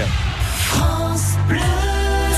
[0.00, 1.60] France Bleu.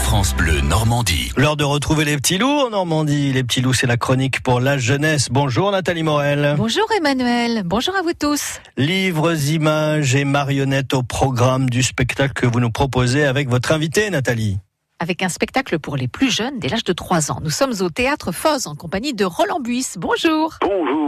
[0.03, 1.33] France Bleu Normandie.
[1.39, 3.33] L'heure de retrouver les petits loups en Normandie.
[3.33, 5.29] Les petits loups, c'est la chronique pour la jeunesse.
[5.31, 6.55] Bonjour Nathalie Morel.
[6.59, 7.63] Bonjour Emmanuel.
[7.65, 8.61] Bonjour à vous tous.
[8.77, 14.11] Livres, images et marionnettes au programme du spectacle que vous nous proposez avec votre invité
[14.11, 14.59] Nathalie
[14.99, 17.39] avec un spectacle pour les plus jeunes dès l'âge de 3 ans.
[17.43, 19.97] Nous sommes au théâtre Foz en compagnie de Roland Buisse.
[19.99, 20.55] Bonjour.
[20.63, 21.06] Bonjour.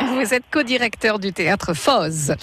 [0.00, 2.34] Vous êtes co-directeur du théâtre Foz.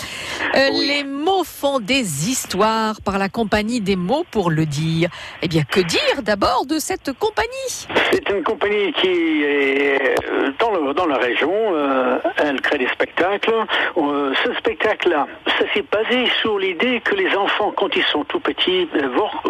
[0.55, 5.09] Euh, les mots font des histoires par la compagnie des mots pour le dire.
[5.41, 7.87] Eh bien, que dire d'abord de cette compagnie?
[8.11, 11.51] C'est une compagnie qui est euh, dans, le, dans la région.
[11.53, 13.53] Euh, elle crée des spectacles.
[13.95, 15.27] ce spectacle-là,
[15.57, 18.87] ça s'est basé sur l'idée que les enfants, quand ils sont tout petits,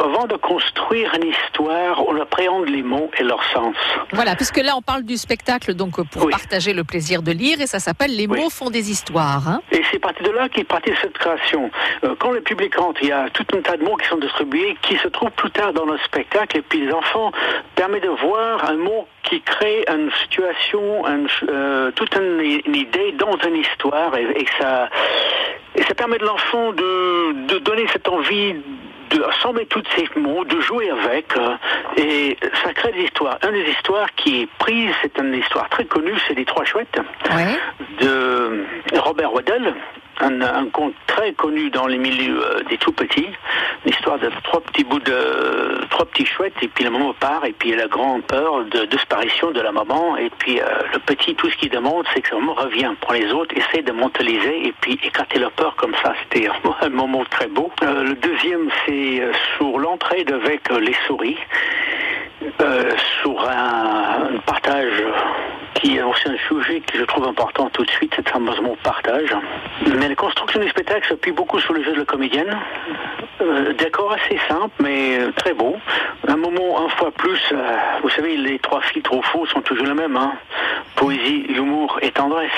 [0.02, 3.76] avant de construire une histoire, on appréhende les mots et leur sens.
[4.14, 7.68] Voilà, puisque là on parle du spectacle donc pour partager le plaisir de lire et
[7.68, 9.48] ça s'appelle Les mots font des histoires.
[9.48, 9.62] Hein.
[9.72, 11.70] et c'est parti de là qu'est partie cette création.
[12.04, 14.18] Euh, quand le public rentre, il y a tout un tas de mots qui sont
[14.18, 17.32] distribués, qui se trouvent plus tard dans le spectacle et puis les enfants
[17.76, 21.04] permettent de voir un mot qui crée une situation,
[21.50, 24.90] euh, toute une, idée dans une histoire et, ça,
[25.76, 28.56] et ça permet de l'enfant de, de donner cette envie
[29.10, 31.56] de assembler tous ces mots, de jouer avec, euh,
[31.98, 33.38] et ça crée des histoires.
[33.44, 37.00] Une des histoires qui est prise, c'est une histoire très connue, c'est Les Trois Chouettes,
[38.00, 38.66] de
[39.00, 39.74] Robert Waddell,
[40.22, 43.30] un, conte très connu dans les milieux euh, des tout petits,
[43.86, 47.54] l'histoire de trois petits bouts de trois petits chouettes et puis la maman part et
[47.54, 51.36] puis elle a grand peur de disparition de la maman et puis euh, le petit
[51.36, 54.68] tout ce qu'il demande c'est que sa maman revient pour les autres essaie de mentaliser
[54.68, 56.50] et puis éclater leur peur comme ça c'était
[56.82, 57.72] un moment très beau.
[57.84, 59.22] Euh, le deuxième c'est
[59.58, 61.38] sur l'entrée avec les souris.
[63.22, 65.04] sur un partage
[65.78, 69.30] qui est aussi un sujet que je trouve important tout de suite, c'est fameusement partage.
[69.86, 72.58] Mais la construction du spectacle s'appuie beaucoup sur le jeu de la comédienne.
[73.40, 75.76] Euh, décor assez simple, mais euh, très beau.
[76.28, 79.86] Un moment, un fois plus, euh, vous savez, les trois filtres au faux sont toujours
[79.86, 80.18] les mêmes.
[80.18, 80.34] Hein.
[80.96, 82.50] Poésie, humour et tendresse.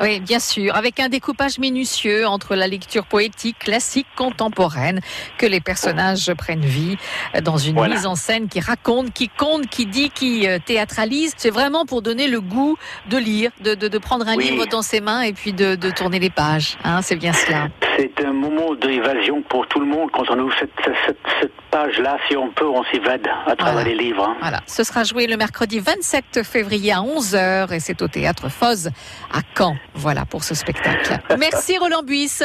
[0.00, 5.00] Oui, bien sûr, avec un découpage minutieux entre la lecture poétique, classique, contemporaine,
[5.38, 6.96] que les personnages prennent vie
[7.42, 11.34] dans une mise en scène qui raconte, qui compte, qui dit, qui théâtralise.
[11.36, 12.63] C'est vraiment pour donner le goût
[13.08, 16.18] de lire, de, de, prendre un livre dans ses mains et puis de, de tourner
[16.18, 16.76] les pages.
[16.84, 17.68] Hein, c'est bien cela.
[17.96, 20.70] C'est un moment d'évasion pour tout le monde quand on ouvre cette,
[21.06, 22.18] cette, cette page-là.
[22.28, 24.28] Si on peut, on s'évade à travers les livres.
[24.28, 24.36] Hein.
[24.40, 24.60] Voilà.
[24.66, 28.90] Ce sera joué le mercredi 27 février à 11h et c'est au théâtre Foz
[29.32, 29.76] à Caen.
[29.94, 31.18] Voilà pour ce spectacle.
[31.38, 32.42] Merci Roland Buisse.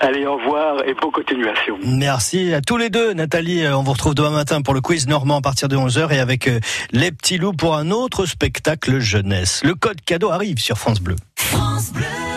[0.00, 1.78] Allez, au revoir et bonne continuation.
[1.84, 3.12] Merci à tous les deux.
[3.12, 6.12] Nathalie, euh, on vous retrouve demain matin pour le quiz normand à partir de 11h
[6.12, 6.58] et avec euh,
[6.90, 9.60] les petits loups pour un autre spectacle jeunesse.
[9.62, 11.16] Le code cadeau arrive sur France Bleu.
[11.36, 12.29] France Bleu.